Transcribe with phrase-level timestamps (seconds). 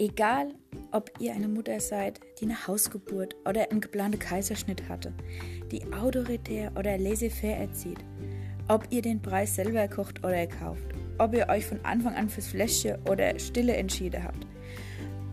[0.00, 0.54] Egal,
[0.92, 5.12] ob ihr eine Mutter seid, die eine Hausgeburt oder einen geplanten Kaiserschnitt hatte,
[5.72, 7.98] die autoritär oder laissez-faire erzieht,
[8.68, 10.86] ob ihr den Preis selber kocht oder kauft,
[11.18, 14.46] ob ihr euch von Anfang an fürs Fläschchen oder Stille entschieden habt,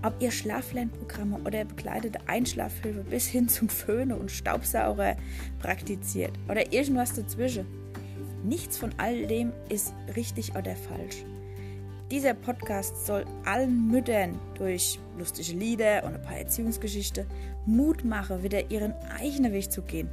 [0.01, 5.15] ob ihr Schlaflernprogramme oder begleitete Einschlafhilfe bis hin zum Föhne und Staubsauger
[5.59, 7.67] praktiziert oder irgendwas dazwischen.
[8.43, 11.23] Nichts von all dem ist richtig oder falsch.
[12.11, 17.25] Dieser Podcast soll allen Müttern durch lustige Lieder und ein paar Erziehungsgeschichten
[17.65, 20.07] Mut machen, wieder ihren eigenen Weg zu gehen.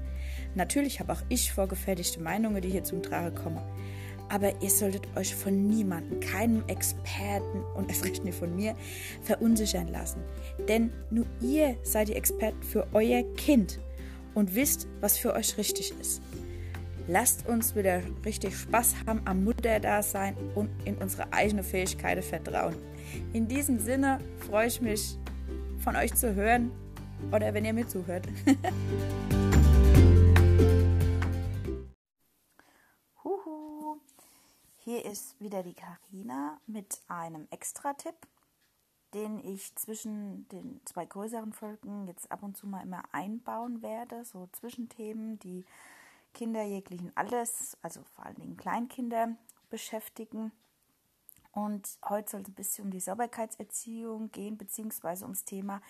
[0.55, 3.61] Natürlich habe auch ich vorgefertigte Meinungen, die hier zum Tragen kommen.
[4.31, 8.75] Aber ihr solltet euch von niemandem, keinem Experten und erst recht nicht von mir,
[9.21, 10.23] verunsichern lassen.
[10.69, 13.81] Denn nur ihr seid die Experten für euer Kind
[14.35, 16.23] und wisst, was für euch richtig ist.
[17.09, 22.77] Lasst uns wieder richtig Spaß haben am Mutterdasein und in unsere eigenen Fähigkeiten vertrauen.
[23.33, 25.19] In diesem Sinne freue ich mich,
[25.79, 26.71] von euch zu hören
[27.33, 28.29] oder wenn ihr mir zuhört.
[33.25, 33.97] Huhu.
[34.77, 38.15] Hier ist wieder die Karina mit einem Extra-Tipp,
[39.13, 44.25] den ich zwischen den zwei größeren Folgen jetzt ab und zu mal immer einbauen werde.
[44.25, 45.65] So Zwischenthemen, die
[46.33, 49.37] Kinder jeglichen Alters, also vor allen Dingen Kleinkinder,
[49.71, 50.53] beschäftigen.
[51.53, 55.83] Und heute soll es ein bisschen um die Sauberkeitserziehung gehen, beziehungsweise ums Thema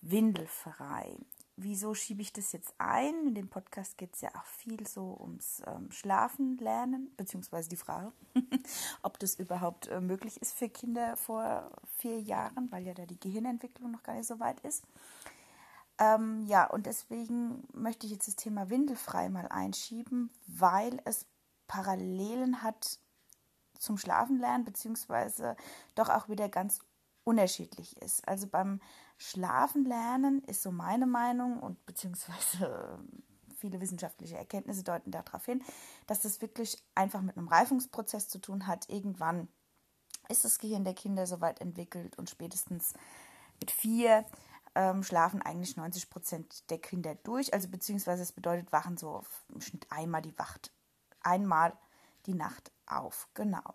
[0.00, 1.16] Windelfrei.
[1.58, 3.28] Wieso schiebe ich das jetzt ein?
[3.28, 7.76] In dem Podcast geht es ja auch viel so ums ähm, Schlafen lernen, beziehungsweise die
[7.76, 8.12] Frage,
[9.02, 13.18] ob das überhaupt äh, möglich ist für Kinder vor vier Jahren, weil ja da die
[13.18, 14.84] Gehirnentwicklung noch gar nicht so weit ist.
[15.98, 21.26] Ähm, ja, und deswegen möchte ich jetzt das Thema Windelfrei mal einschieben, weil es
[21.66, 22.98] Parallelen hat
[23.78, 25.56] zum Schlafenlernen, beziehungsweise
[25.94, 26.80] doch auch wieder ganz
[27.24, 28.26] unterschiedlich ist.
[28.28, 28.80] Also beim
[29.18, 32.98] Schlafenlernen ist so meine Meinung und beziehungsweise
[33.58, 35.62] viele wissenschaftliche Erkenntnisse deuten darauf hin,
[36.06, 38.88] dass das wirklich einfach mit einem Reifungsprozess zu tun hat.
[38.88, 39.48] Irgendwann
[40.28, 42.94] ist das Gehirn der Kinder so weit entwickelt und spätestens
[43.60, 44.24] mit vier
[44.76, 47.52] ähm, schlafen eigentlich 90 Prozent der Kinder durch.
[47.52, 49.22] Also beziehungsweise es bedeutet, wachen so
[49.52, 50.70] im Schnitt einmal die Wacht,
[51.22, 51.72] einmal
[52.26, 53.28] die Nacht auf.
[53.34, 53.74] Genau.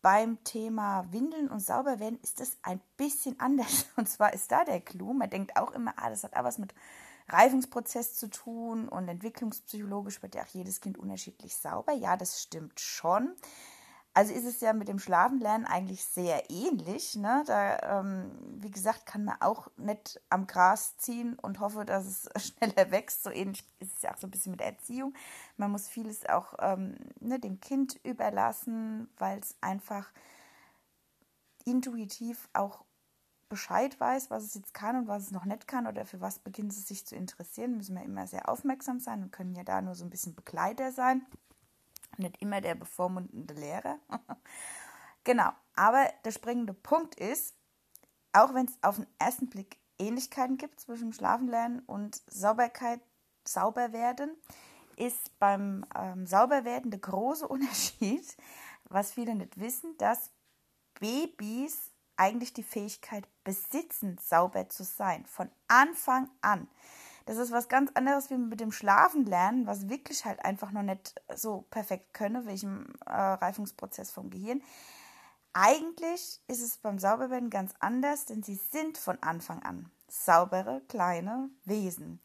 [0.00, 3.86] Beim Thema Windeln und Sauberwerden ist es ein bisschen anders.
[3.96, 5.12] Und zwar ist da der Clou.
[5.12, 6.72] Man denkt auch immer, ah, das hat auch was mit
[7.28, 11.92] Reifungsprozess zu tun und entwicklungspsychologisch wird ja auch jedes Kind unterschiedlich sauber.
[11.92, 13.34] Ja, das stimmt schon.
[14.16, 17.16] Also ist es ja mit dem Schlafenlernen eigentlich sehr ähnlich.
[17.16, 17.44] Ne?
[17.46, 18.30] Da, ähm,
[18.62, 23.24] wie gesagt, kann man auch nicht am Gras ziehen und hoffe, dass es schneller wächst.
[23.24, 25.12] So ähnlich ist es ja auch so ein bisschen mit Erziehung.
[25.58, 30.10] Man muss vieles auch ähm, ne, dem Kind überlassen, weil es einfach
[31.66, 32.86] intuitiv auch
[33.50, 36.38] Bescheid weiß, was es jetzt kann und was es noch nicht kann oder für was
[36.38, 39.82] beginnt es sich zu interessieren, müssen wir immer sehr aufmerksam sein und können ja da
[39.82, 41.26] nur so ein bisschen Begleiter sein
[42.18, 43.98] nicht immer der bevormundende Lehrer.
[45.24, 47.54] genau, aber der springende Punkt ist,
[48.32, 53.00] auch wenn es auf den ersten Blick Ähnlichkeiten gibt zwischen Schlafenlernen und Sauberkeit,
[53.44, 54.30] Sauberwerden,
[54.96, 58.36] ist beim ähm, Sauberwerden der große Unterschied,
[58.84, 60.30] was viele nicht wissen, dass
[61.00, 66.68] Babys eigentlich die Fähigkeit besitzen, sauber zu sein, von Anfang an.
[67.26, 70.82] Das ist was ganz anderes wie mit dem Schlafen lernen, was wirklich halt einfach noch
[70.82, 74.62] nicht so perfekt könne, welchem äh, Reifungsprozess vom Gehirn.
[75.52, 81.50] Eigentlich ist es beim Sauberwerden ganz anders, denn sie sind von Anfang an saubere kleine
[81.64, 82.20] Wesen.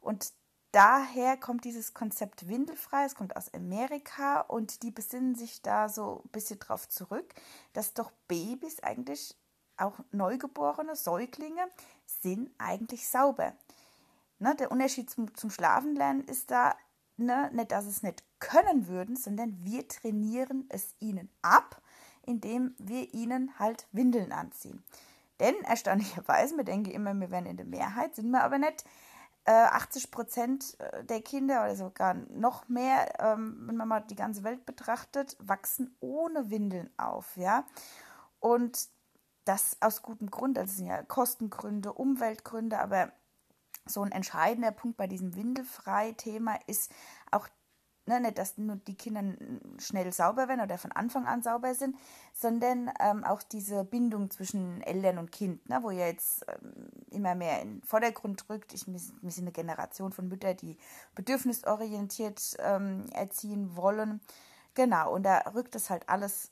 [0.00, 0.32] Und
[0.72, 6.22] daher kommt dieses Konzept windelfrei, es kommt aus Amerika und die besinnen sich da so
[6.24, 7.34] ein bisschen drauf zurück,
[7.72, 9.36] dass doch Babys eigentlich,
[9.76, 11.68] auch Neugeborene, Säuglinge,
[12.04, 13.54] sind eigentlich sauber.
[14.40, 16.74] Ne, der Unterschied zum, zum Schlafenlernen ist da
[17.18, 21.82] ne, nicht, dass es nicht können würden, sondern wir trainieren es ihnen ab,
[22.22, 24.82] indem wir ihnen halt Windeln anziehen.
[25.40, 28.84] Denn erstaunlicherweise, wir denken immer, wir wären in der Mehrheit, sind wir aber nicht.
[29.44, 34.16] Äh, 80 Prozent äh, der Kinder oder sogar noch mehr, ähm, wenn man mal die
[34.16, 37.66] ganze Welt betrachtet, wachsen ohne Windeln auf, ja.
[38.38, 38.88] Und
[39.44, 43.12] das aus gutem Grund, das sind ja Kostengründe, Umweltgründe, aber
[43.90, 46.90] so ein entscheidender Punkt bei diesem Windelfrei-Thema ist
[47.30, 47.48] auch
[48.10, 49.22] ne, nicht, dass nur die Kinder
[49.78, 51.96] schnell sauber werden oder von Anfang an sauber sind,
[52.34, 57.34] sondern ähm, auch diese Bindung zwischen Eltern und Kind, ne, wo ja jetzt ähm, immer
[57.34, 58.74] mehr in den Vordergrund rückt.
[58.74, 60.76] Ich, wir sind eine Generation von Müttern, die
[61.14, 64.20] bedürfnisorientiert ähm, erziehen wollen.
[64.74, 66.50] Genau, und da rückt es halt alles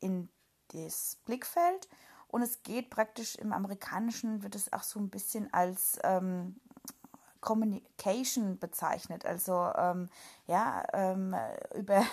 [0.00, 0.28] in
[0.68, 1.88] das Blickfeld.
[2.28, 6.56] Und es geht praktisch im Amerikanischen, wird es auch so ein bisschen als ähm,
[7.40, 9.24] Communication bezeichnet.
[9.24, 10.08] Also ähm,
[10.46, 11.34] ja, ähm,
[11.74, 12.04] über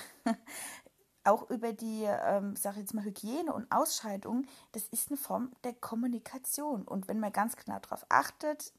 [1.25, 5.73] auch über die, ähm, sage jetzt mal, Hygiene und Ausscheidung, das ist eine Form der
[5.73, 6.83] Kommunikation.
[6.83, 8.71] Und wenn man ganz genau darauf achtet,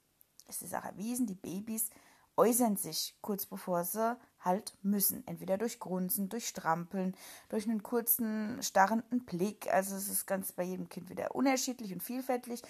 [0.48, 1.90] ist es auch erwiesen, die Babys
[2.36, 5.26] äußern sich kurz bevor sie halt müssen.
[5.26, 7.14] Entweder durch Grunzen, durch Strampeln,
[7.50, 9.70] durch einen kurzen, starrenden Blick.
[9.70, 12.62] Also es ist ganz bei jedem Kind wieder unterschiedlich und vielfältig.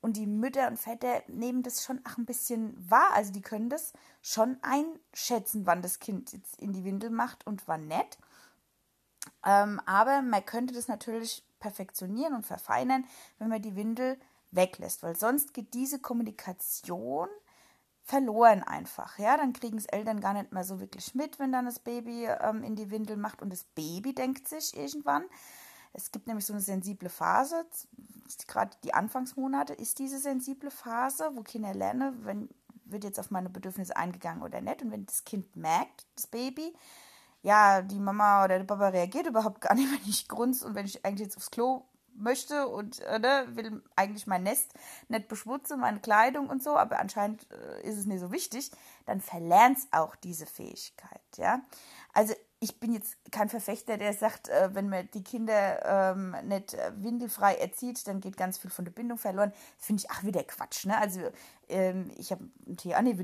[0.00, 3.12] Und die Mütter und Väter nehmen das schon auch ein bisschen wahr.
[3.14, 3.92] Also die können das
[4.22, 8.18] schon einschätzen, wann das Kind jetzt in die Windel macht und wann nicht.
[9.44, 13.06] Ähm, aber man könnte das natürlich perfektionieren und verfeinern,
[13.38, 14.18] wenn man die Windel
[14.50, 17.28] weglässt, weil sonst geht diese Kommunikation
[18.04, 19.18] verloren einfach.
[19.18, 22.26] Ja, dann kriegen es Eltern gar nicht mehr so wirklich mit, wenn dann das Baby
[22.26, 25.24] ähm, in die Windel macht und das Baby denkt sich irgendwann.
[25.92, 27.64] Es gibt nämlich so eine sensible Phase,
[28.48, 32.48] gerade die Anfangsmonate ist diese sensible Phase, wo Kinder lernen, wenn
[32.86, 34.82] wird jetzt auf meine Bedürfnisse eingegangen oder nicht.
[34.82, 36.74] Und wenn das Kind merkt, das Baby,
[37.42, 40.86] ja, die Mama oder der Papa reagiert überhaupt gar nicht, wenn ich grunze und wenn
[40.86, 41.84] ich eigentlich jetzt aufs Klo
[42.16, 44.72] möchte und äh, ne, will eigentlich mein Nest
[45.08, 48.70] nicht beschmutzen, meine Kleidung und so, aber anscheinend äh, ist es mir so wichtig,
[49.06, 51.60] dann verlernt es auch diese Fähigkeit, ja.
[52.12, 52.34] Also
[52.64, 56.92] ich bin jetzt kein Verfechter, der sagt, äh, wenn man die Kinder ähm, nicht äh,
[56.96, 59.52] windelfrei erzieht, dann geht ganz viel von der Bindung verloren.
[59.76, 60.86] Finde ich auch wieder Quatsch.
[60.86, 60.96] Ne?
[60.98, 61.20] Also
[61.68, 63.18] ähm, ich habe Tiani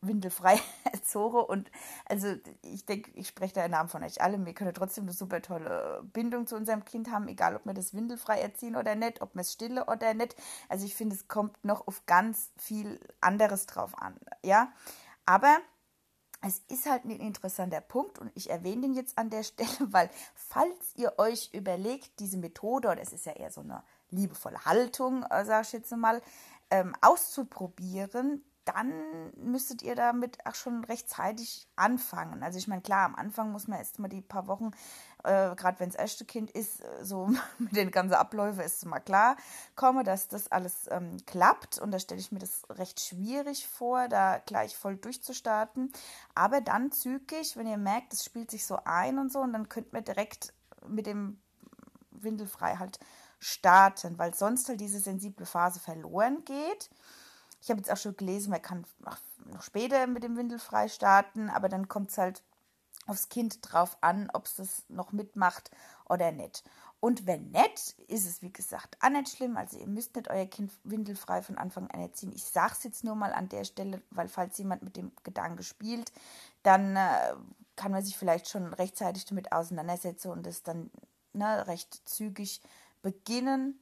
[0.00, 0.60] windelfrei
[0.92, 1.72] erzogen und
[2.06, 4.44] also ich denke, ich spreche da im Namen von euch alle.
[4.46, 7.94] Wir können trotzdem eine super tolle Bindung zu unserem Kind haben, egal ob wir das
[7.94, 10.36] windelfrei erziehen oder nicht, ob wir es stille oder nicht.
[10.68, 14.14] Also ich finde, es kommt noch auf ganz viel anderes drauf an.
[14.44, 14.72] Ja,
[15.26, 15.58] aber
[16.46, 20.10] es ist halt ein interessanter Punkt und ich erwähne den jetzt an der Stelle, weil
[20.34, 25.24] falls ihr euch überlegt, diese Methode, oder es ist ja eher so eine liebevolle Haltung,
[25.24, 26.20] äh, sage ich jetzt mal,
[26.70, 28.92] ähm, auszuprobieren, dann
[29.36, 32.42] müsstet ihr damit auch schon rechtzeitig anfangen.
[32.42, 34.70] Also ich meine, klar, am Anfang muss man erst mal die paar Wochen,
[35.24, 37.26] äh, gerade wenn es erste Kind ist, äh, so
[37.58, 39.36] mit den ganzen Abläufen ist mal klar
[39.74, 41.78] komme, dass das alles ähm, klappt.
[41.78, 45.92] Und da stelle ich mir das recht schwierig vor, da gleich voll durchzustarten.
[46.34, 49.68] Aber dann zügig, wenn ihr merkt, es spielt sich so ein und so, und dann
[49.68, 50.52] könnt ihr direkt
[50.86, 51.40] mit dem
[52.10, 52.98] Windelfrei halt
[53.38, 56.90] starten, weil sonst halt diese sensible Phase verloren geht.
[57.60, 58.86] Ich habe jetzt auch schon gelesen, man kann
[59.46, 62.42] noch später mit dem Windelfrei starten, aber dann kommt es halt
[63.06, 65.70] aufs Kind drauf an, ob es das noch mitmacht
[66.08, 66.64] oder nicht.
[67.00, 69.58] Und wenn nicht, ist es wie gesagt auch nicht schlimm.
[69.58, 72.32] Also ihr müsst nicht euer Kind windelfrei von Anfang an erziehen.
[72.34, 75.62] Ich sage es jetzt nur mal an der Stelle, weil falls jemand mit dem Gedanken
[75.62, 76.12] spielt,
[76.62, 77.34] dann äh,
[77.76, 80.90] kann man sich vielleicht schon rechtzeitig damit auseinandersetzen und es dann
[81.34, 82.62] ne, recht zügig
[83.02, 83.78] beginnen.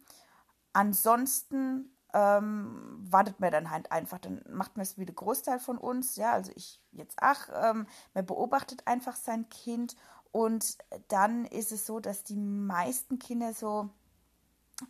[0.73, 5.79] Ansonsten ähm, wartet man dann halt einfach, dann macht man es wie der Großteil von
[5.79, 9.97] uns, ja, also ich jetzt ach, ähm, man beobachtet einfach sein Kind.
[10.31, 10.79] Und
[11.09, 13.91] dann ist es so, dass die meisten Kinder so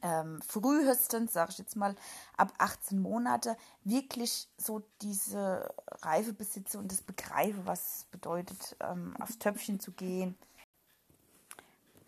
[0.00, 1.96] ähm, frühestens, sage ich jetzt mal,
[2.36, 9.16] ab 18 Monate wirklich so diese Reife besitze und das begreife, was es bedeutet, ähm,
[9.20, 10.36] aufs Töpfchen zu gehen.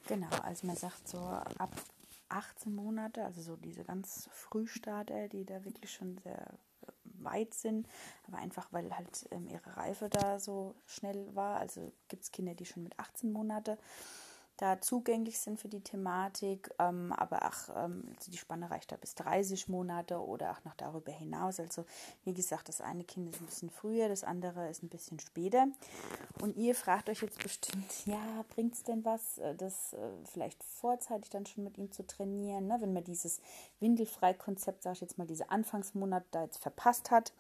[0.07, 1.71] Genau, also man sagt so ab
[2.35, 6.41] 18 Monate, also so diese ganz Frühstarter, die da wirklich schon sehr
[6.83, 7.87] äh, weit sind,
[8.27, 11.59] aber einfach weil halt ähm, ihre Reife da so schnell war.
[11.59, 13.79] Also gibt es Kinder, die schon mit 18 Monate
[14.57, 18.97] da zugänglich sind für die Thematik, ähm, aber auch ähm, also die Spanne reicht da
[18.97, 21.59] bis 30 Monate oder auch noch darüber hinaus.
[21.59, 21.85] Also
[22.25, 25.67] wie gesagt, das eine Kind ist ein bisschen früher, das andere ist ein bisschen später.
[26.41, 30.63] Und ihr fragt euch jetzt bestimmt, ja, bringt es denn was, äh, das äh, vielleicht
[30.63, 32.77] vorzeitig dann schon mit ihm zu trainieren, ne?
[32.81, 33.41] wenn man dieses
[33.81, 37.33] Windelfrei-Konzept, sage ich jetzt mal, diese Anfangsmonate da jetzt verpasst hat.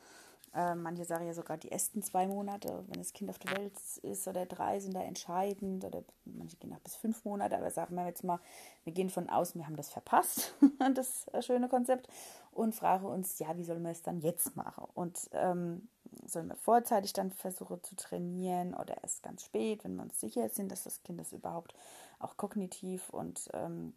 [0.54, 3.74] Äh, manche sagen ja sogar, die ersten zwei Monate, wenn das Kind auf der Welt
[4.02, 5.84] ist oder drei, sind da entscheidend.
[5.84, 7.56] Oder manche gehen auch bis fünf Monate.
[7.58, 8.38] Aber sagen wir jetzt mal,
[8.84, 10.54] wir gehen von aus, wir haben das verpasst,
[10.94, 12.08] das schöne Konzept,
[12.52, 14.84] und fragen uns, ja, wie sollen wir es dann jetzt machen?
[14.94, 15.88] Und ähm,
[16.24, 20.48] sollen wir vorzeitig dann versuchen zu trainieren oder erst ganz spät, wenn wir uns sicher
[20.48, 21.74] sind, dass das Kind das überhaupt
[22.20, 23.94] auch kognitiv und ähm,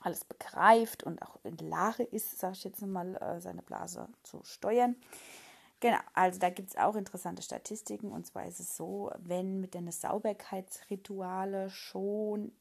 [0.00, 4.08] alles begreift und auch in der Lage ist, sage ich jetzt mal, äh, seine Blase
[4.22, 4.96] zu steuern.
[5.80, 8.10] Genau, also da gibt es auch interessante Statistiken.
[8.10, 12.52] Und zwar ist es so, wenn mit den Sauberkeitsrituale schon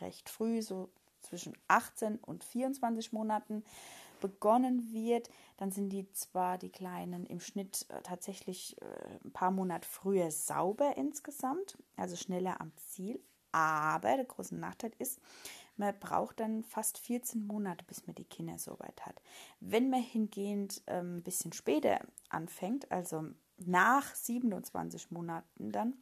[0.00, 0.90] recht früh, so
[1.20, 3.64] zwischen 18 und 24 Monaten,
[4.20, 5.28] begonnen wird,
[5.58, 8.86] dann sind die zwar die Kleinen im Schnitt äh, tatsächlich äh,
[9.22, 13.20] ein paar Monate früher sauber insgesamt, also schneller am Ziel,
[13.52, 15.20] aber der große Nachteil ist,
[15.76, 19.20] man braucht dann fast 14 Monate, bis man die Kinder so weit hat.
[19.60, 23.24] Wenn man hingehend ähm, ein bisschen später anfängt, also
[23.58, 25.94] nach 27 Monaten dann,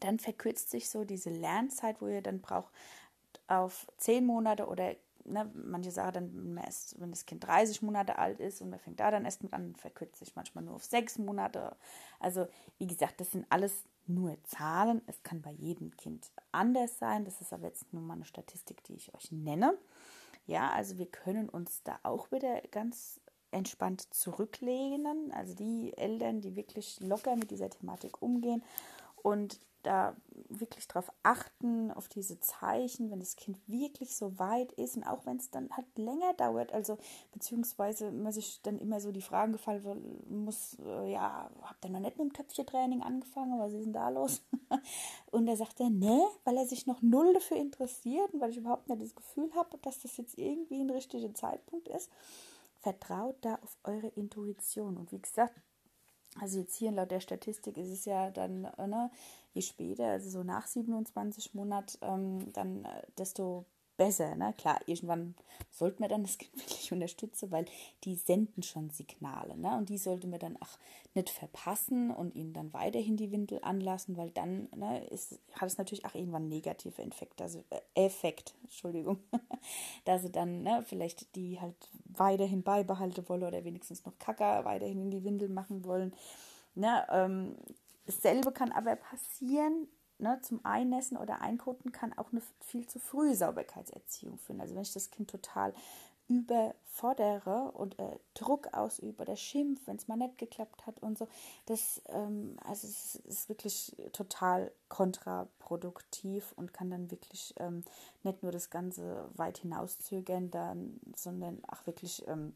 [0.00, 2.72] dann verkürzt sich so diese Lernzeit, wo ihr dann braucht,
[3.46, 8.18] auf 10 Monate oder ne, manche sagen dann, wenn, erst, wenn das Kind 30 Monate
[8.18, 10.84] alt ist und man fängt da dann erst mit an, verkürzt sich manchmal nur auf
[10.84, 11.76] 6 Monate.
[12.18, 12.46] Also
[12.78, 15.02] wie gesagt, das sind alles nur Zahlen.
[15.06, 17.24] Es kann bei jedem Kind anders sein.
[17.24, 19.76] Das ist aber jetzt nur mal eine Statistik, die ich euch nenne.
[20.46, 25.32] Ja, also wir können uns da auch wieder ganz entspannt zurücklehnen.
[25.32, 28.62] Also die Eltern, die wirklich locker mit dieser Thematik umgehen
[29.22, 30.16] und da
[30.48, 35.24] wirklich darauf achten, auf diese Zeichen, wenn das Kind wirklich so weit ist und auch
[35.26, 36.98] wenn es dann halt länger dauert, also
[37.32, 42.00] beziehungsweise man sich dann immer so die Fragen gefallen muss, äh, ja, habt ihr noch
[42.00, 44.42] nicht mit dem Töpfchentraining angefangen, was ist denn da los?
[45.30, 48.58] und er sagt er, nee, weil er sich noch null dafür interessiert und weil ich
[48.58, 52.10] überhaupt nicht das Gefühl habe, dass das jetzt irgendwie ein richtiger Zeitpunkt ist.
[52.80, 54.96] Vertraut da auf eure Intuition.
[54.96, 55.54] Und wie gesagt,
[56.38, 59.10] also jetzt hier laut der Statistik ist es ja dann, ne,
[59.52, 63.64] je später, also so nach 27 Monaten, ähm, dann äh, desto
[64.00, 64.34] besser.
[64.34, 64.54] Ne?
[64.56, 65.34] Klar, irgendwann
[65.70, 67.66] sollte man dann das Kind wirklich unterstützen, weil
[68.04, 69.58] die senden schon Signale.
[69.58, 69.76] Ne?
[69.76, 70.78] Und die sollte man dann auch
[71.12, 75.76] nicht verpassen und ihnen dann weiterhin die Windel anlassen, weil dann ne, ist, hat es
[75.76, 79.18] natürlich auch irgendwann negative Effekte, also äh, Effekt, Entschuldigung,
[80.06, 81.76] dass sie dann ne, vielleicht die halt
[82.06, 86.14] weiterhin beibehalten wollen oder wenigstens noch Kacker weiterhin in die Windel machen wollen.
[86.74, 87.56] Ne, ähm,
[88.10, 89.88] dasselbe kann aber passieren,
[90.18, 94.60] ne, zum Einnässen oder Einkoten kann auch eine viel zu frühe Sauberkeitserziehung führen.
[94.60, 95.72] Also wenn ich das Kind total
[96.28, 101.26] überfordere und äh, Druck ausübe oder schimpf, wenn es mal nicht geklappt hat und so,
[101.66, 107.82] das ähm, also es ist wirklich total kontraproduktiv und kann dann wirklich ähm,
[108.22, 112.54] nicht nur das Ganze weit hinauszögern, dann, sondern auch wirklich ähm,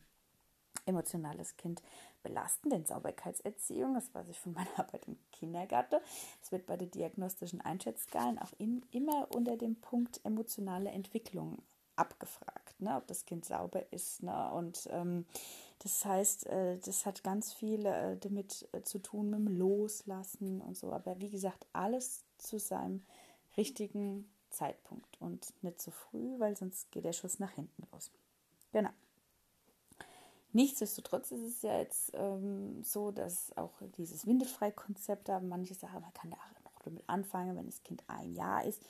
[0.86, 1.82] emotionales Kind
[2.24, 6.00] belasten, denn Sauberkeitserziehung, das weiß ich von meiner Arbeit im Kindergarten,
[6.42, 11.62] es wird bei den diagnostischen Einschätzskalen auch in, immer unter dem Punkt emotionale Entwicklung
[11.96, 14.24] abgefragt, ne, ob das Kind sauber ist.
[14.24, 15.26] Ne, und ähm,
[15.78, 20.60] das heißt, äh, das hat ganz viel äh, damit äh, zu tun mit dem Loslassen
[20.60, 20.92] und so.
[20.92, 23.04] Aber wie gesagt, alles zu seinem
[23.56, 28.10] richtigen Zeitpunkt und nicht zu früh, weil sonst geht der Schuss nach hinten los.
[28.72, 28.90] Genau.
[30.54, 36.14] Nichtsdestotrotz ist es ja jetzt ähm, so, dass auch dieses Windelfrei-Konzept da, manche sagen, man
[36.14, 38.80] kann da auch noch damit anfangen, wenn das Kind ein Jahr ist.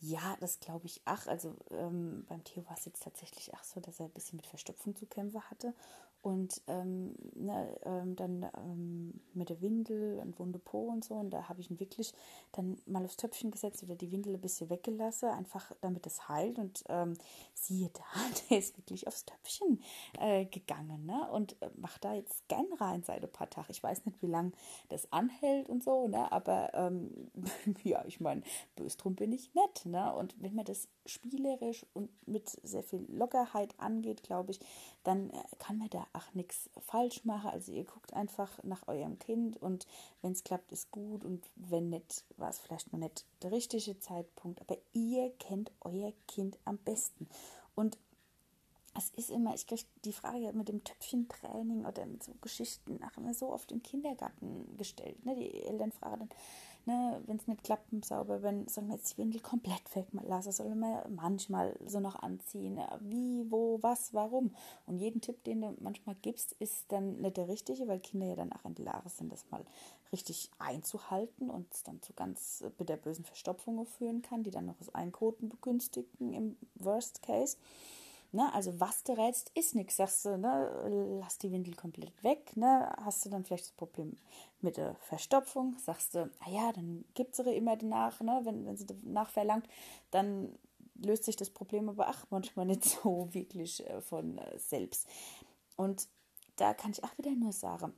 [0.00, 1.02] Ja, das glaube ich.
[1.04, 4.38] Ach, also ähm, beim Theo war es jetzt tatsächlich auch so, dass er ein bisschen
[4.38, 5.74] mit Verstopfung zu kämpfen hatte
[6.22, 11.14] und ähm, ne, ähm, dann ähm, mit der Windel und Wunde Po und so.
[11.14, 12.14] Und da habe ich ihn wirklich
[12.52, 16.60] dann mal aufs Töpfchen gesetzt oder die Windel ein bisschen weggelassen, einfach damit es heilt.
[16.60, 17.14] Und ähm,
[17.54, 18.04] siehe da,
[18.50, 19.82] der ist wirklich aufs Töpfchen
[20.18, 21.28] äh, gegangen ne?
[21.32, 23.68] und äh, macht da jetzt gern rein seit ein paar Tagen.
[23.70, 24.52] Ich weiß nicht, wie lange
[24.90, 26.30] das anhält und so, ne?
[26.30, 27.32] aber ähm,
[27.82, 28.42] ja, ich meine,
[28.76, 29.86] böse drum bin ich nett.
[29.86, 30.14] Ne?
[30.14, 34.60] Und wenn man das spielerisch und mit sehr viel Lockerheit angeht, glaube ich,
[35.04, 37.50] dann äh, kann man da auch nichts falsch machen.
[37.50, 39.86] Also ihr guckt einfach nach eurem Kind und
[40.20, 43.98] wenn es klappt, ist gut und wenn nicht, war es vielleicht noch nicht der richtige
[43.98, 44.60] Zeitpunkt.
[44.60, 47.28] Aber ihr kennt euer Kind am besten.
[47.74, 47.98] Und
[48.94, 53.16] es ist immer, ich kriege die Frage mit dem Töpfchentraining oder mit so Geschichten nach
[53.16, 55.24] immer so oft im Kindergarten gestellt.
[55.24, 55.34] Ne?
[55.34, 56.28] Die Eltern fragen dann,
[56.86, 60.74] ne, wenn es nicht klappt sauber, wenn soll man jetzt die Windel komplett weglassen, soll
[60.74, 64.54] man manchmal so noch anziehen, wie, wo, was, warum.
[64.86, 68.36] Und jeden Tipp, den du manchmal gibst, ist dann nicht der richtige, weil Kinder ja
[68.36, 69.64] dann auch in der Lage sind, das mal
[70.12, 74.94] richtig einzuhalten und es dann zu ganz bitterbösen Verstopfungen führen kann, die dann noch das
[74.94, 77.56] Einkoten begünstigen im Worst Case.
[78.32, 78.52] Ne?
[78.54, 79.96] Also was du rätst, ist nichts.
[79.96, 82.56] Sagst du, ne, lass die Windel komplett weg.
[82.56, 82.90] Ne?
[83.04, 84.16] Hast du dann vielleicht das Problem
[84.60, 85.76] mit der Verstopfung?
[85.78, 88.40] Sagst du, ah ja, dann gibt sie immer danach, ne?
[88.44, 89.68] wenn, wenn sie danach verlangt,
[90.10, 90.58] dann
[90.94, 95.06] löst sich das Problem aber ach, manchmal nicht so wirklich äh, von äh, selbst.
[95.76, 96.08] Und
[96.56, 97.94] da kann ich auch wieder nur sagen,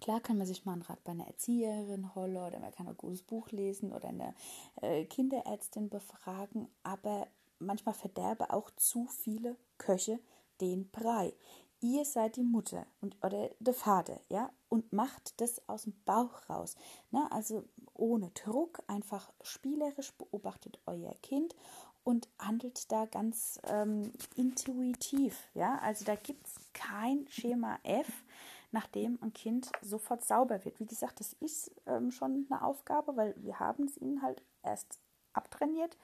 [0.00, 2.96] Klar kann man sich mal einen Rat bei einer Erzieherin holen oder man kann ein
[2.96, 4.34] gutes Buch lesen oder eine
[4.80, 7.28] äh, Kinderärztin befragen, aber
[7.66, 10.18] manchmal verderbe auch zu viele Köche
[10.60, 11.34] den Brei.
[11.80, 16.48] Ihr seid die Mutter und, oder der Vater, ja, und macht das aus dem Bauch
[16.48, 16.76] raus.
[17.10, 17.26] Ne?
[17.32, 17.64] Also
[17.94, 21.56] ohne Druck, einfach spielerisch beobachtet euer Kind
[22.04, 25.50] und handelt da ganz ähm, intuitiv.
[25.54, 28.24] Ja, also da gibt es kein Schema F,
[28.70, 30.78] nachdem ein Kind sofort sauber wird.
[30.78, 35.00] Wie gesagt, das ist ähm, schon eine Aufgabe, weil wir haben es ihnen halt erst
[35.32, 35.96] abtrainiert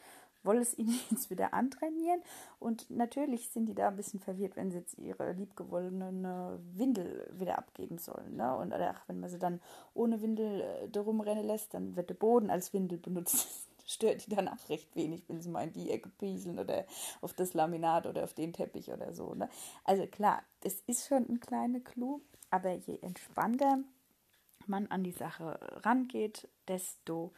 [0.43, 2.21] wollen es ihnen jetzt wieder antrainieren.
[2.59, 7.59] Und natürlich sind die da ein bisschen verwirrt, wenn sie jetzt ihre liebgewonnene Windel wieder
[7.59, 8.37] abgeben sollen.
[8.37, 8.57] Ne?
[8.57, 9.61] Und ach, wenn man sie dann
[9.95, 13.49] ohne Windel äh, da rumrennen lässt, dann wird der Boden als Windel benutzt.
[13.87, 16.85] Stört die dann auch recht wenig, wenn sie mal in die Ecke pieseln oder
[17.23, 19.35] auf das Laminat oder auf den Teppich oder so.
[19.35, 19.49] Ne?
[19.85, 23.79] Also klar, das ist schon ein kleiner Clou, aber je entspannter
[24.67, 27.33] man an die Sache rangeht, desto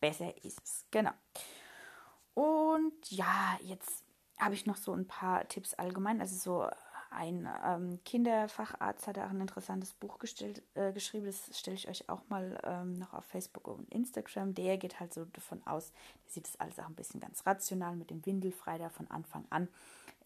[0.00, 0.84] besser ist es.
[0.90, 1.12] Genau.
[2.36, 4.04] Und ja, jetzt
[4.38, 6.20] habe ich noch so ein paar Tipps allgemein.
[6.20, 6.70] Also so
[7.10, 11.26] ein ähm, Kinderfacharzt hat auch ein interessantes Buch gestellt, äh, geschrieben.
[11.26, 14.54] Das stelle ich euch auch mal ähm, noch auf Facebook und Instagram.
[14.54, 15.92] Der geht halt so davon aus,
[16.24, 19.44] der sieht das alles auch ein bisschen ganz rational mit dem Windelfrei da von Anfang
[19.50, 19.68] an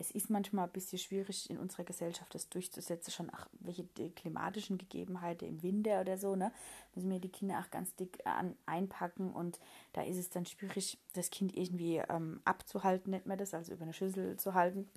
[0.01, 4.79] es ist manchmal ein bisschen schwierig in unserer Gesellschaft das durchzusetzen, schon auch welche klimatischen
[4.79, 6.53] Gegebenheiten im Winter oder so, ne?
[6.95, 9.61] Müssen wir die Kinder auch ganz dick an, einpacken und
[9.93, 13.83] da ist es dann schwierig, das Kind irgendwie ähm, abzuhalten, nennt man das, also über
[13.83, 14.89] eine Schüssel zu halten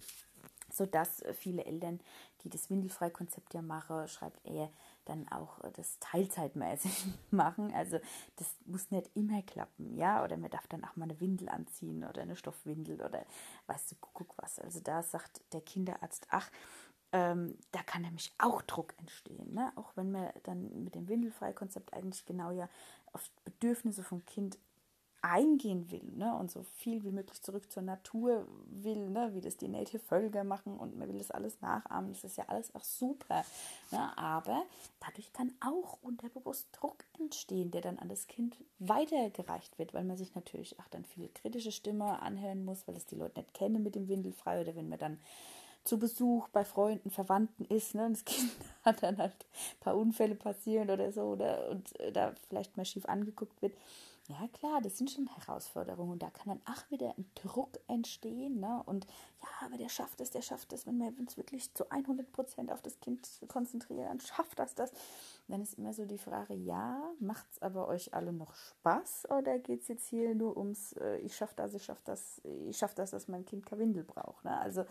[0.74, 2.00] sodass viele Eltern,
[2.44, 4.70] die das Windelfrei-Konzept ja machen, schreibt er,
[5.06, 7.74] dann auch das teilzeitmäßig machen.
[7.74, 8.00] Also
[8.38, 12.04] das muss nicht immer klappen, ja, oder man darf dann auch mal eine Windel anziehen
[12.04, 13.26] oder eine Stoffwindel oder
[13.68, 14.60] weißt du, guck was.
[14.60, 16.50] Also da sagt der Kinderarzt, ach,
[17.12, 19.72] ähm, da kann nämlich auch Druck entstehen, ne?
[19.76, 22.68] auch wenn man dann mit dem Windelfrei-Konzept eigentlich genau ja
[23.12, 24.58] auf Bedürfnisse vom Kind
[25.24, 29.56] eingehen will ne, und so viel wie möglich zurück zur Natur will, ne, wie das
[29.56, 32.84] die Native Völker machen und man will das alles nachahmen, das ist ja alles auch
[32.84, 33.46] super.
[33.92, 34.64] Ne, aber
[35.00, 40.18] dadurch kann auch unterbewusst Druck entstehen, der dann an das Kind weitergereicht wird, weil man
[40.18, 43.82] sich natürlich auch dann viele kritische Stimme anhören muss, weil es die Leute nicht kennen
[43.82, 45.20] mit dem Windelfrei oder wenn man dann
[45.86, 48.52] zu Besuch bei Freunden, Verwandten ist, ne, und das Kind
[48.84, 52.84] hat dann halt ein paar Unfälle passieren oder so oder und äh, da vielleicht mal
[52.84, 53.74] schief angeguckt wird
[54.28, 56.14] ja, klar, das sind schon Herausforderungen.
[56.14, 58.62] Und da kann dann auch wieder ein Druck entstehen.
[58.62, 58.82] Ne?
[58.86, 59.06] Und
[59.42, 60.88] ja, aber der schafft es, der schafft es.
[60.88, 64.92] Wenn wir uns wirklich zu 100 Prozent auf das Kind konzentrieren, dann schafft das das.
[65.50, 69.30] dann ist immer so die Frage, ja, macht es aber euch alle noch Spaß?
[69.30, 72.78] Oder geht es jetzt hier nur ums, äh, ich schaffe das, ich schaffe das, ich
[72.78, 74.46] schaffe das, dass mein Kind kein Windel braucht?
[74.46, 74.58] Ne?
[74.58, 74.86] Also,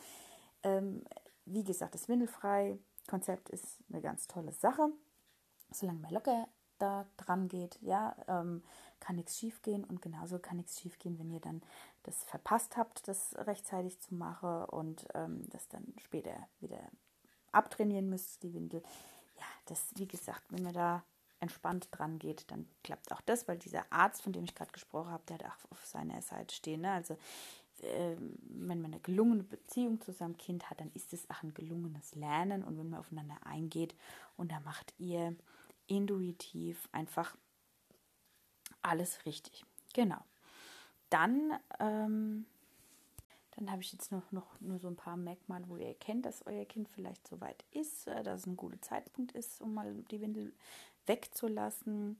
[0.62, 1.04] ähm,
[1.46, 4.92] wie gesagt, das Windelfrei-Konzept ist eine ganz tolle Sache.
[5.70, 6.48] Solange man locker
[6.82, 8.62] da dran geht, ja, ähm,
[9.00, 11.62] kann nichts schief gehen und genauso kann nichts schief gehen, wenn ihr dann
[12.02, 16.80] das verpasst habt, das rechtzeitig zu machen und ähm, das dann später wieder
[17.52, 18.82] abtrainieren müsst, die Windel.
[19.38, 21.02] Ja, das, wie gesagt, wenn ihr da
[21.40, 25.10] entspannt dran geht, dann klappt auch das, weil dieser Arzt, von dem ich gerade gesprochen
[25.10, 26.82] habe, der hat auch auf seiner Seite stehen.
[26.82, 26.92] Ne?
[26.92, 27.14] Also
[27.82, 31.54] äh, wenn man eine gelungene Beziehung zu seinem Kind hat, dann ist es auch ein
[31.54, 33.94] gelungenes Lernen und wenn man aufeinander eingeht
[34.36, 35.34] und da macht ihr
[35.96, 37.36] intuitiv einfach
[38.82, 39.64] alles richtig.
[39.94, 40.18] Genau.
[41.10, 42.46] Dann, ähm,
[43.56, 46.46] dann habe ich jetzt noch, noch nur so ein paar Merkmale, wo ihr erkennt, dass
[46.46, 49.94] euer Kind vielleicht so weit ist, äh, dass es ein guter Zeitpunkt ist, um mal
[50.10, 50.52] die Windel
[51.06, 52.16] wegzulassen.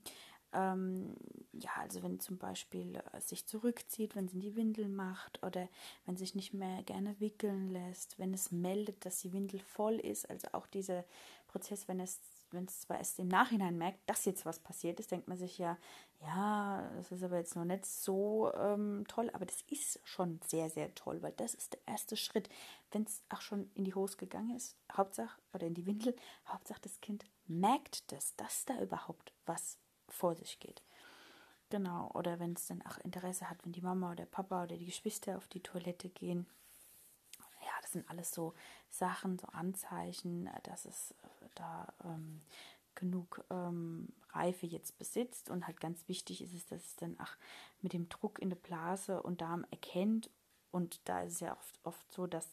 [0.53, 1.17] Ähm,
[1.53, 5.67] ja, also wenn zum Beispiel äh, sich zurückzieht, wenn sie die Windel macht oder
[6.05, 10.29] wenn sich nicht mehr gerne wickeln lässt, wenn es meldet, dass die Windel voll ist,
[10.29, 11.05] also auch dieser
[11.49, 12.21] Prozess, wenn es
[12.53, 15.59] wenn es zwar erst im Nachhinein merkt, dass jetzt was passiert ist, denkt man sich
[15.59, 15.77] ja,
[16.21, 20.71] ja, das ist aber jetzt noch nicht so ähm, toll, aber das ist schon sehr,
[20.71, 22.49] sehr toll, weil das ist der erste Schritt.
[22.91, 26.15] Wenn es auch schon in die Hose gegangen ist, Hauptsache, oder in die Windel,
[26.47, 30.83] Hauptsache das Kind merkt das, dass da überhaupt was vor sich geht.
[31.71, 34.87] Genau, oder wenn es dann auch Interesse hat, wenn die Mama oder Papa oder die
[34.87, 36.47] Geschwister auf die Toilette gehen.
[37.93, 38.55] Sind alles so
[38.89, 41.15] Sachen, so Anzeichen, dass es
[41.55, 42.43] da ähm,
[42.95, 45.51] genug ähm, Reife jetzt besitzt.
[45.51, 47.37] Und halt ganz wichtig ist es, dass es dann auch
[47.81, 50.31] mit dem Druck in der Blase und Darm erkennt.
[50.71, 52.49] Und da ist es ja oft, oft so, dass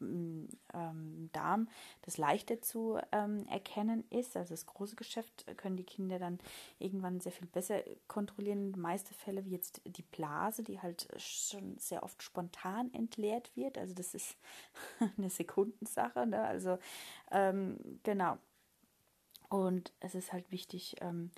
[0.00, 1.68] ähm, Darm
[2.02, 4.36] das leichter zu ähm, erkennen ist.
[4.36, 6.38] Also das große Geschäft können die Kinder dann
[6.78, 8.78] irgendwann sehr viel besser kontrollieren.
[8.78, 13.78] Meisten Fällen wie jetzt die Blase, die halt schon sehr oft spontan entleert wird.
[13.78, 14.36] Also das ist
[15.16, 16.26] eine Sekundensache.
[16.26, 16.42] Ne?
[16.42, 16.78] Also
[17.30, 18.38] ähm, genau.
[19.48, 21.30] Und es ist halt wichtig, ähm,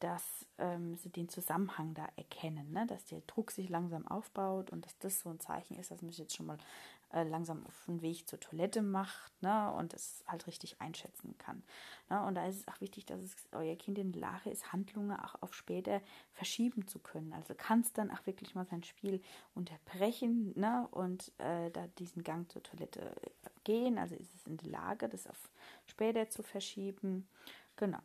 [0.00, 2.86] dass ähm, sie den Zusammenhang da erkennen, ne?
[2.86, 6.10] dass der Druck sich langsam aufbaut und dass das so ein Zeichen ist, dass man
[6.10, 6.58] sich jetzt schon mal
[7.12, 11.62] äh, langsam auf den Weg zur Toilette macht ne, und es halt richtig einschätzen kann.
[12.08, 14.72] Ne, und da ist es auch wichtig, dass es euer Kind in der Lage ist,
[14.72, 16.00] Handlungen auch auf später
[16.32, 17.32] verschieben zu können.
[17.32, 19.22] Also kann es dann auch wirklich mal sein Spiel
[19.54, 23.14] unterbrechen ne, und äh, da diesen Gang zur Toilette
[23.64, 23.98] gehen.
[23.98, 25.50] Also ist es in der Lage, das auf
[25.86, 27.28] später zu verschieben.
[27.76, 28.00] Genau.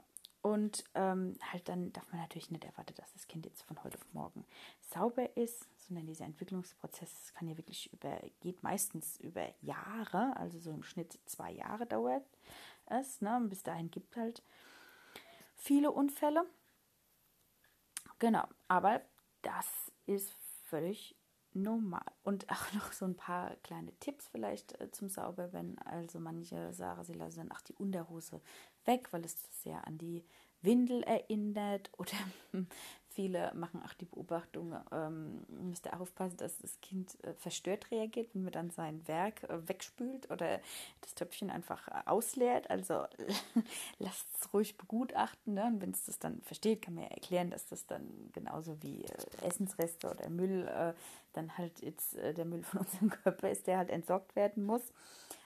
[0.45, 3.97] Und ähm, halt dann darf man natürlich nicht erwarten, dass das Kind jetzt von heute
[3.97, 4.45] auf morgen
[4.79, 10.71] sauber ist, sondern dieser Entwicklungsprozess kann ja wirklich über, geht meistens über Jahre, also so
[10.71, 12.25] im Schnitt zwei Jahre dauert
[12.87, 13.21] es.
[13.21, 13.39] Ne?
[13.49, 14.43] bis dahin gibt halt
[15.55, 16.45] viele Unfälle.
[18.19, 19.01] Genau, aber
[19.41, 21.15] das ist völlig
[21.55, 22.05] normal.
[22.23, 25.79] Und auch noch so ein paar kleine Tipps vielleicht äh, zum Sauberwerden.
[25.79, 28.41] Also manche sagen, sie lassen dann auch die Unterhose
[28.85, 30.25] weg, weil es sehr an die
[30.61, 31.91] Windel erinnert.
[31.97, 32.17] Oder
[33.15, 38.43] viele machen auch die Beobachtung, ähm, müsste aufpassen, dass das Kind äh, verstört reagiert, wenn
[38.43, 40.59] man dann sein Werk äh, wegspült oder
[41.01, 42.69] das Töpfchen einfach äh, ausleert.
[42.69, 43.05] Also
[43.99, 45.53] lasst es ruhig begutachten.
[45.53, 45.65] Ne?
[45.65, 49.05] Und wenn es das dann versteht, kann man ja erklären, dass das dann genauso wie
[49.05, 50.93] äh, Essensreste oder Müll äh,
[51.33, 54.91] dann halt jetzt äh, der Müll von unserem Körper ist, der halt entsorgt werden muss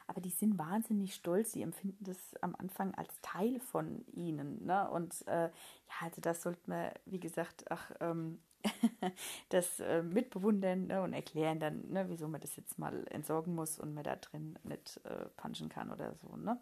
[0.10, 4.66] aber die sind wahnsinnig stolz, die empfinden das am Anfang als Teil von ihnen.
[4.66, 4.90] Ne?
[4.90, 8.40] Und äh, ja, also das sollte man, wie gesagt, ach, ähm,
[9.50, 11.04] das äh, mitbewundern ne?
[11.04, 14.58] und erklären dann, ne, wieso man das jetzt mal entsorgen muss und man da drin
[14.64, 16.36] nicht äh, punchen kann oder so.
[16.36, 16.60] Ne?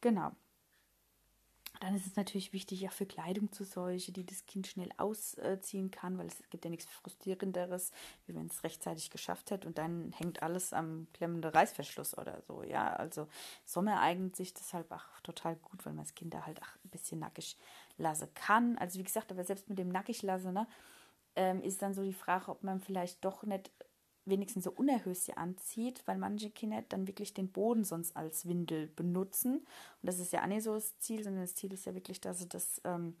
[0.00, 0.32] Genau.
[1.80, 5.90] Dann ist es natürlich wichtig, auch für Kleidung zu sorgen, die das Kind schnell ausziehen
[5.90, 7.92] kann, weil es gibt ja nichts Frustrierenderes,
[8.26, 12.62] wie wenn es rechtzeitig geschafft hat und dann hängt alles am klemmenden Reißverschluss oder so.
[12.62, 13.26] Ja, also
[13.64, 16.90] Sommer eignet sich deshalb auch total gut, weil man das Kind da halt auch ein
[16.90, 17.56] bisschen nackig
[17.96, 18.78] lassen kann.
[18.78, 20.66] Also wie gesagt, aber selbst mit dem nackig lassen, ne,
[21.36, 23.70] ähm, ist dann so die Frage, ob man vielleicht doch nicht
[24.26, 29.56] wenigstens so Unerhöste anzieht, weil manche Kinder dann wirklich den Boden sonst als Windel benutzen.
[29.56, 29.66] Und
[30.02, 32.38] das ist ja auch nicht so das Ziel, sondern das Ziel ist ja wirklich, dass
[32.38, 33.16] sie das ähm,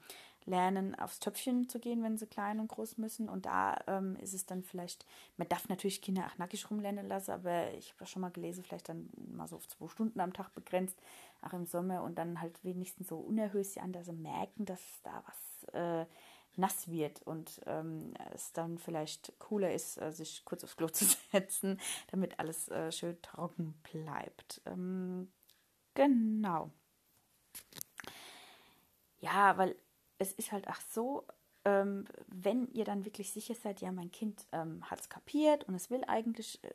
[0.46, 3.28] lernen, aufs Töpfchen zu gehen, wenn sie klein und groß müssen.
[3.28, 7.32] Und da ähm, ist es dann vielleicht, man darf natürlich Kinder auch nackig rumlernen lassen,
[7.32, 10.32] aber ich habe ja schon mal gelesen, vielleicht dann mal so auf zwei Stunden am
[10.32, 10.98] Tag begrenzt,
[11.42, 15.22] auch im Sommer und dann halt wenigstens so Unerhöste an, dass sie merken, dass da
[15.26, 16.06] was äh,
[16.56, 21.04] nass wird und ähm, es dann vielleicht cooler ist, äh, sich kurz aufs Klo zu
[21.32, 24.62] setzen, damit alles äh, schön trocken bleibt.
[24.66, 25.32] Ähm,
[25.94, 26.70] genau.
[29.20, 29.76] Ja, weil
[30.18, 31.26] es ist halt auch so,
[31.64, 35.74] ähm, wenn ihr dann wirklich sicher seid, ja, mein Kind ähm, hat es kapiert und
[35.74, 36.70] es will eigentlich äh,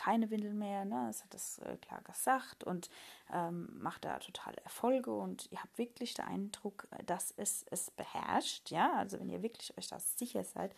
[0.00, 1.08] keine Windel mehr, ne?
[1.10, 2.88] es hat das äh, klar gesagt und
[3.30, 8.70] ähm, macht da totale Erfolge und ihr habt wirklich den Eindruck, dass es es beherrscht,
[8.70, 10.74] ja, also wenn ihr wirklich euch das sicher seid,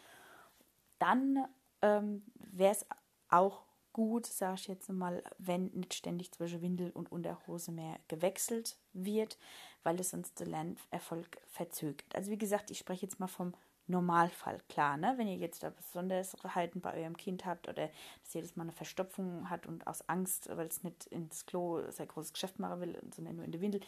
[0.98, 1.46] dann
[1.82, 2.84] ähm, wäre es
[3.28, 8.76] auch gut, sage ich jetzt mal, wenn nicht ständig zwischen Windel und Unterhose mehr gewechselt
[8.92, 9.38] wird,
[9.84, 12.12] weil es sonst den Lernerfolg verzögert.
[12.16, 13.54] Also wie gesagt, ich spreche jetzt mal vom
[13.86, 15.14] Normalfall, klar, ne?
[15.16, 17.88] Wenn ihr jetzt da Besonderheiten bei eurem Kind habt oder
[18.22, 22.08] dass jedes Mal eine Verstopfung hat und aus Angst, weil es nicht ins Klo sein
[22.08, 23.80] großes Geschäft machen will, sondern nur in die Windel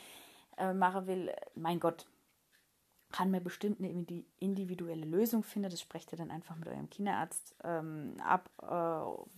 [0.59, 2.07] äh, machen will, mein Gott,
[3.15, 5.71] kann man bestimmt eine individuelle Lösung finden.
[5.71, 8.67] Das sprecht ihr dann einfach mit eurem Kinderarzt ähm, ab, äh,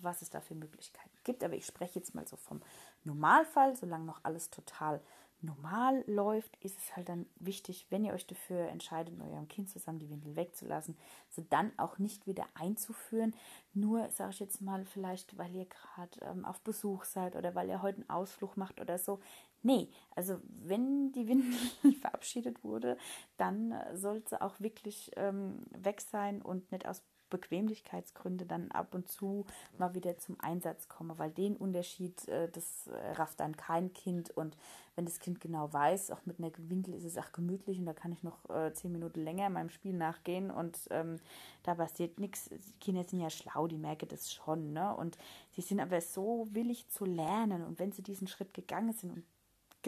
[0.03, 1.45] was es da für Möglichkeiten gibt.
[1.45, 2.62] Aber ich spreche jetzt mal so vom
[3.05, 5.03] Normalfall, solange noch alles total
[5.40, 9.99] normal läuft, ist es halt dann wichtig, wenn ihr euch dafür entscheidet, eurem Kind zusammen
[9.99, 10.96] die Windel wegzulassen,
[11.29, 13.35] sie dann auch nicht wieder einzuführen.
[13.75, 17.68] Nur, sage ich jetzt mal, vielleicht, weil ihr gerade ähm, auf Besuch seid oder weil
[17.68, 19.20] ihr heute einen Ausflug macht oder so.
[19.62, 22.96] Nee, also wenn die Windel verabschiedet wurde,
[23.37, 28.95] dann äh, sollte sie auch wirklich ähm, weg sein und nicht aus Bequemlichkeitsgründe dann ab
[28.95, 29.45] und zu
[29.79, 34.31] mal wieder zum Einsatz komme, weil den Unterschied, äh, das äh, rafft dann kein Kind
[34.31, 34.57] und
[34.97, 37.93] wenn das Kind genau weiß, auch mit einer Winkel ist es auch gemütlich und da
[37.93, 41.17] kann ich noch äh, zehn Minuten länger meinem Spiel nachgehen und ähm,
[41.62, 42.49] da passiert nichts.
[42.81, 44.97] Kinder sind ja schlau, die merken das schon, ne?
[44.97, 45.19] Und
[45.51, 49.25] sie sind aber so willig zu lernen und wenn sie diesen Schritt gegangen sind und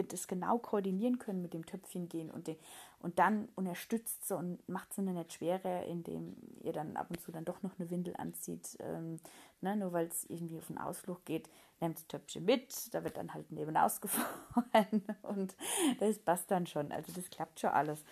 [0.04, 2.56] das genau koordinieren können mit dem Töpfchen gehen und, den,
[3.00, 7.32] und dann unterstützt sie und macht sie nicht schwerer, indem ihr dann ab und zu
[7.32, 9.18] dann doch noch eine Windel anzieht, ähm,
[9.61, 11.48] ne, nur weil es irgendwie auf einen Ausflug geht,
[11.80, 15.56] nehmt das Töpfchen mit, da wird dann halt neben ausgefahren und
[16.00, 18.04] das passt dann schon, also das klappt schon alles.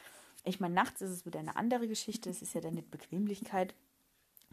[0.45, 3.75] Ich meine, nachts ist es wieder eine andere Geschichte, es ist ja dann nicht Bequemlichkeit,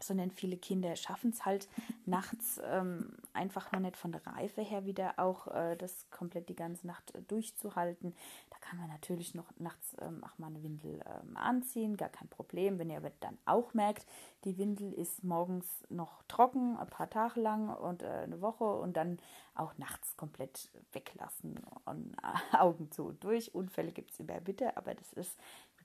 [0.06, 1.68] sondern viele Kinder schaffen es halt
[2.06, 6.56] nachts ähm, einfach noch nicht von der Reife her wieder auch äh, das komplett die
[6.56, 8.14] ganze Nacht äh, durchzuhalten.
[8.50, 12.28] Da kann man natürlich noch nachts ähm, auch mal eine Windel ähm, anziehen, gar kein
[12.28, 12.78] Problem.
[12.78, 14.06] Wenn ihr aber dann auch merkt,
[14.44, 18.96] die Windel ist morgens noch trocken, ein paar Tage lang und äh, eine Woche und
[18.96, 19.18] dann
[19.54, 23.54] auch nachts komplett weglassen und äh, Augen zu und durch.
[23.54, 25.38] Unfälle gibt es immer bitte, aber das ist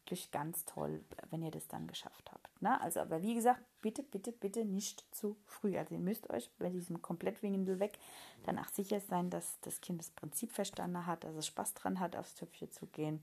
[0.09, 2.61] wirklich ganz toll, wenn ihr das dann geschafft habt.
[2.61, 2.81] Ne?
[2.81, 5.77] Also, aber wie gesagt, bitte, bitte, bitte nicht zu früh.
[5.77, 7.99] Also ihr müsst euch bei diesem Komplettwindel weg
[8.43, 12.15] danach sicher sein, dass das Kind das Prinzip verstanden hat, dass es Spaß dran hat,
[12.15, 13.21] aufs Töpfchen zu gehen.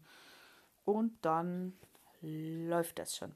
[0.85, 1.77] und dann
[2.23, 3.35] läuft das schon.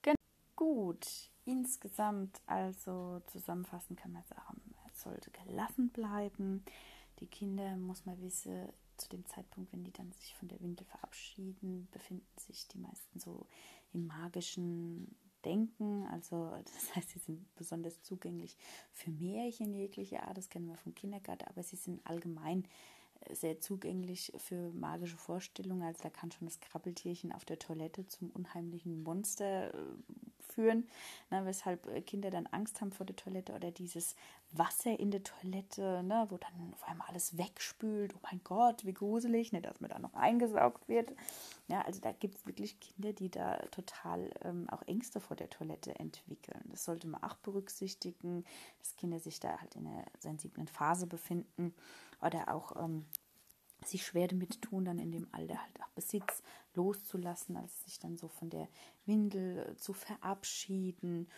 [0.00, 0.16] Genau.
[0.56, 1.06] Gut,
[1.44, 6.64] insgesamt also zusammenfassend kann man sagen, es sollte gelassen bleiben.
[7.20, 10.86] Die Kinder, muss man wissen, zu dem Zeitpunkt, wenn die dann sich von der Windel
[10.86, 13.46] verabschieden, befinden sich die meisten so
[13.92, 16.06] im magischen Denken.
[16.06, 18.56] Also das heißt, sie sind besonders zugänglich
[18.92, 22.64] für Märchen jeglicher Art, das kennen wir vom Kindergarten, aber sie sind allgemein
[23.32, 25.82] sehr zugänglich für magische Vorstellungen.
[25.82, 29.78] Also da kann schon das Krabbeltierchen auf der Toilette zum unheimlichen Monster äh,
[30.58, 30.88] führen,
[31.30, 34.16] ne, weshalb äh, Kinder dann Angst haben vor der Toilette oder dieses
[34.50, 38.12] Wasser in der Toilette, ne, wo dann auf einmal alles wegspült.
[38.16, 41.12] Oh mein Gott, wie gruselig, ne, dass man da noch eingesaugt wird.
[41.68, 45.48] Ja, also da gibt es wirklich Kinder, die da total ähm, auch Ängste vor der
[45.48, 46.64] Toilette entwickeln.
[46.70, 48.44] Das sollte man auch berücksichtigen,
[48.80, 51.72] dass Kinder sich da halt in einer sensiblen Phase befinden
[52.20, 53.06] oder auch ähm,
[53.84, 56.42] sich schwer damit tun, dann in dem Alter halt auch Besitz
[56.74, 58.68] loszulassen, also sich dann so von der
[59.06, 61.28] Windel zu verabschieden.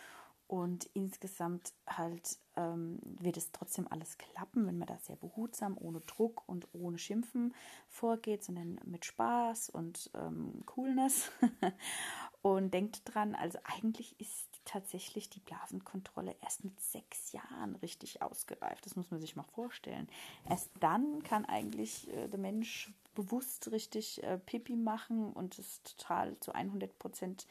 [0.47, 6.01] Und insgesamt halt ähm, wird es trotzdem alles klappen, wenn man da sehr behutsam, ohne
[6.01, 7.53] Druck und ohne Schimpfen
[7.87, 11.31] vorgeht, sondern mit Spaß und ähm, Coolness.
[12.41, 18.85] und denkt dran, also eigentlich ist tatsächlich die Blasenkontrolle erst mit sechs Jahren richtig ausgereift.
[18.85, 20.07] Das muss man sich mal vorstellen.
[20.49, 26.39] Erst dann kann eigentlich äh, der Mensch bewusst richtig äh, Pipi machen und es total
[26.39, 27.47] zu 100 Prozent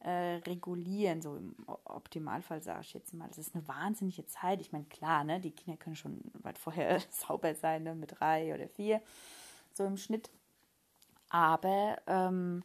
[0.00, 3.28] äh, regulieren, so im Optimalfall sage ich jetzt mal.
[3.28, 4.60] Das ist eine wahnsinnige Zeit.
[4.60, 8.54] Ich meine, klar, ne, die Kinder können schon weit vorher sauber sein, ne, mit drei
[8.54, 9.02] oder vier,
[9.72, 10.30] so im Schnitt.
[11.28, 12.62] Aber ähm,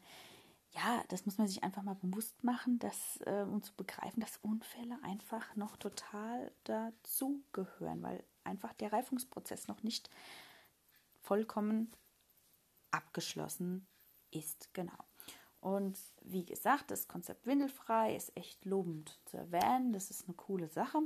[0.71, 4.38] ja, das muss man sich einfach mal bewusst machen, dass, äh, um zu begreifen, dass
[4.38, 10.10] Unfälle einfach noch total dazugehören, weil einfach der Reifungsprozess noch nicht
[11.21, 11.91] vollkommen
[12.91, 13.86] abgeschlossen
[14.31, 14.73] ist.
[14.73, 14.97] Genau.
[15.60, 19.93] Und wie gesagt, das Konzept Windelfrei ist echt lobend zu erwähnen.
[19.93, 20.99] Das ist eine coole Sache.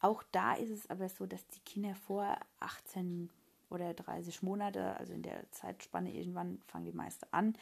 [0.00, 3.30] Auch da ist es aber so, dass die Kinder vor 18
[3.70, 7.54] oder 30 Monate, also in der Zeitspanne irgendwann fangen die meisten an,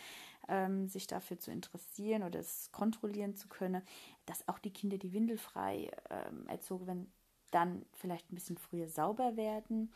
[0.49, 3.83] ähm, sich dafür zu interessieren oder es kontrollieren zu können,
[4.27, 7.13] dass auch die Kinder, die windelfrei ähm, erzogen werden,
[7.51, 9.91] dann vielleicht ein bisschen früher sauber werden,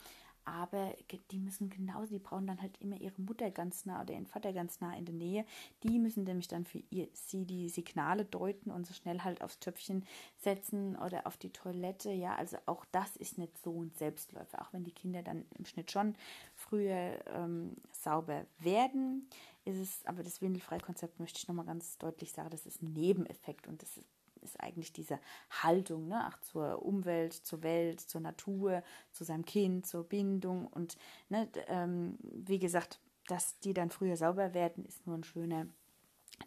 [0.44, 0.94] aber
[1.30, 4.52] die müssen genauso, die brauchen dann halt immer ihre Mutter ganz nah oder ihren Vater
[4.52, 5.44] ganz nah in der Nähe.
[5.82, 9.60] Die müssen nämlich dann für ihr, sie die Signale deuten und so schnell halt aufs
[9.60, 10.04] Töpfchen
[10.38, 12.10] setzen oder auf die Toilette.
[12.10, 15.64] Ja, also auch das ist nicht so ein Selbstläufer, auch wenn die Kinder dann im
[15.64, 16.16] Schnitt schon
[16.54, 19.28] früher ähm, sauber werden.
[19.64, 23.68] Ist es, aber das Windelfrei-Konzept möchte ich nochmal ganz deutlich sagen, das ist ein Nebeneffekt
[23.68, 23.96] und das
[24.42, 25.18] ist eigentlich diese
[25.50, 30.66] Haltung ne, ach, zur Umwelt, zur Welt, zur Natur, zu seinem Kind, zur Bindung.
[30.66, 30.96] Und
[31.28, 35.66] ne, ähm, wie gesagt, dass die dann früher sauber werden, ist nur ein schöner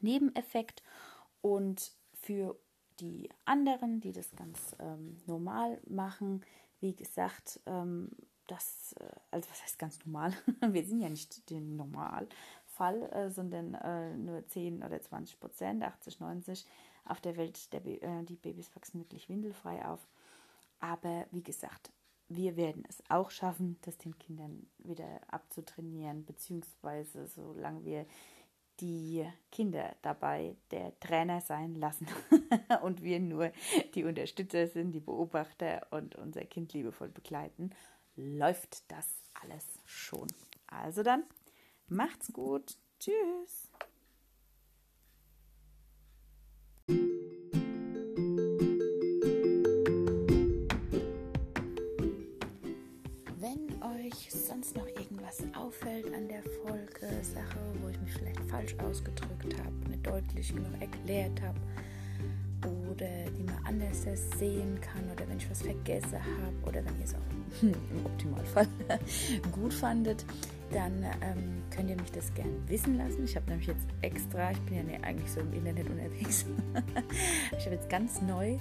[0.02, 0.84] Nebeneffekt.
[1.42, 2.58] Und für
[3.00, 6.44] die anderen, die das ganz ähm, normal machen,
[6.80, 8.10] wie gesagt, ähm,
[8.48, 10.34] das, äh, also was heißt ganz normal?
[10.72, 16.20] Wir sind ja nicht der Normalfall, äh, sondern äh, nur 10 oder 20 Prozent, 80,
[16.20, 16.66] 90
[17.06, 20.08] auf der Welt, der, äh, die Babys wachsen wirklich windelfrei auf.
[20.80, 21.92] Aber wie gesagt,
[22.28, 28.06] wir werden es auch schaffen, das den Kindern wieder abzutrainieren, beziehungsweise solange wir
[28.80, 32.08] die Kinder dabei der Trainer sein lassen
[32.82, 33.52] und wir nur
[33.94, 37.72] die Unterstützer sind, die Beobachter und unser Kind liebevoll begleiten,
[38.16, 39.08] läuft das
[39.42, 40.28] alles schon.
[40.68, 41.24] Also dann,
[41.88, 42.76] macht's gut.
[43.00, 43.70] Tschüss.
[54.30, 59.90] Sonst noch irgendwas auffällt an der Folge, Sache, wo ich mich vielleicht falsch ausgedrückt habe,
[59.90, 61.60] nicht deutlich genug erklärt habe
[62.96, 64.04] oder die man anders
[64.38, 68.68] sehen kann oder wenn ich was vergessen habe oder wenn ihr es auch im Optimalfall
[69.52, 70.26] gut fandet,
[70.72, 73.24] dann ähm, könnt ihr mich das gerne wissen lassen.
[73.24, 76.46] Ich habe nämlich jetzt extra, ich bin ja nicht eigentlich so im Internet unterwegs,
[77.58, 78.58] ich habe jetzt ganz neu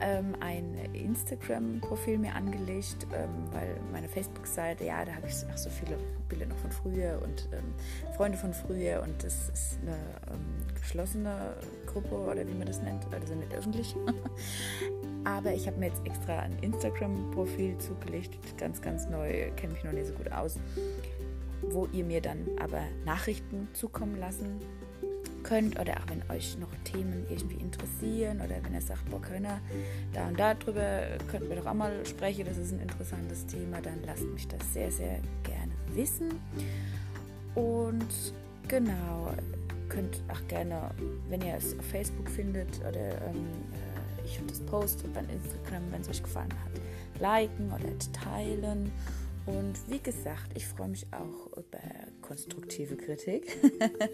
[0.00, 5.70] ähm, ein Instagram-Profil mir angelegt, ähm, weil meine Facebook-Seite, ja, da habe ich auch so
[5.70, 5.96] viele
[6.28, 7.72] Bilder noch von früher und ähm,
[8.16, 9.96] Freunde von früher und das ist eine
[10.86, 11.54] ähm, geschlossene
[11.86, 13.94] Gruppe oder wie man das nennt, also nicht öffentlich.
[15.24, 19.92] Aber ich habe mir jetzt extra ein Instagram-Profil zugelegt, ganz, ganz neu, kenne mich noch
[19.92, 20.56] nicht so gut aus,
[21.62, 24.60] wo ihr mir dann aber Nachrichten zukommen lassen
[25.42, 29.60] könnt oder auch wenn euch noch Themen irgendwie interessieren oder wenn ihr sagt, boah, können
[30.12, 33.80] da und da drüber, könnten wir doch auch mal sprechen, das ist ein interessantes Thema,
[33.80, 36.40] dann lasst mich das sehr, sehr gerne wissen.
[37.54, 38.32] Und
[38.68, 39.32] genau,
[39.88, 40.90] könnt auch gerne,
[41.28, 46.00] wenn ihr es auf Facebook findet oder ähm, äh, ich das poste bei Instagram, wenn
[46.00, 48.90] es euch gefallen hat, liken oder teilen.
[49.46, 51.78] Und wie gesagt, ich freue mich auch über
[52.20, 53.56] konstruktive Kritik.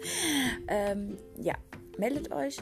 [0.67, 1.55] ähm, ja,
[1.97, 2.57] meldet euch.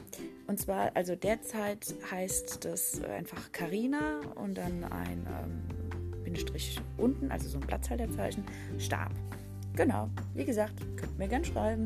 [0.48, 7.50] Und zwar, also derzeit heißt das einfach Carina und dann ein ähm, Bindestrich unten, also
[7.50, 8.46] so ein Platzhalterzeichen,
[8.78, 9.12] Stab.
[9.76, 11.86] Genau, wie gesagt, könnt mir gern schreiben.